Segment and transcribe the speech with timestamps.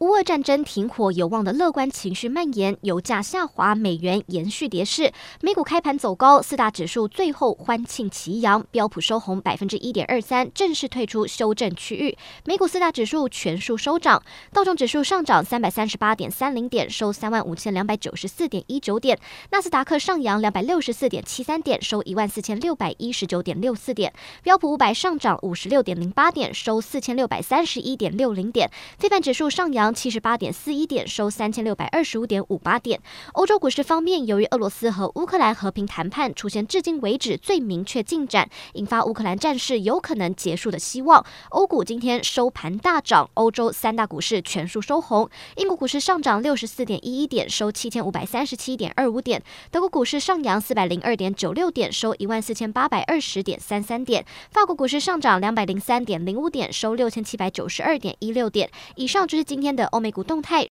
[0.00, 5.12] 乌俄战争停火有望的乐观情绪蔓延，油价下滑，美元延续跌势。
[5.42, 12.16] 美股开盘走高，四大指数最后欢庆齐扬，标普收红百分之一点二三，正式退出修正区域。
[12.46, 14.22] 美股四大指数全数收涨，
[14.54, 19.18] 道琼指数上涨三百三十八点三零点，收三万五千两百九十四点一九点；
[19.50, 24.10] 纳斯达克上扬两百六十四点七三点，收一万四千六百一十九点六四点；
[24.42, 28.66] 标普五百上涨五十六点零八点，收四千六百三十一点六零点；
[28.98, 29.89] 非半指数上扬。
[29.92, 33.00] 七十八点四一点，收三千六百二十五点五八点。
[33.32, 41.24] 欧洲股市方面，由于俄罗斯和乌克兰和平谈判出现至今为止最明确进展，引发乌克兰战事有可能结束的希望。
[41.50, 45.28] 欧股今天收盘大涨，欧洲三大股市全数收红。
[45.56, 49.42] 英国股市上涨六十四点一一点，收七千五百三十七点二五点。
[49.70, 54.24] 德国股市上扬四百零二点九六点，收一万四千八百二十点三三点。
[54.50, 58.70] 法国股市上涨两百零三点零五点，收六千七百九十二点一六点。
[58.96, 59.86] 以上就是今天的。
[59.86, 60.68] 欧美股动态。